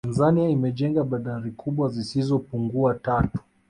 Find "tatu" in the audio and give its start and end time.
3.05-3.37